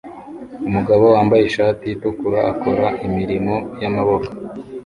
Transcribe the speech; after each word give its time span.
Umugabo 0.67 1.03
wambaye 1.15 1.43
ishati 1.45 1.85
itukura 1.95 2.39
akora 2.51 2.87
imirimo 3.07 3.55
y'amaboko 3.81 4.29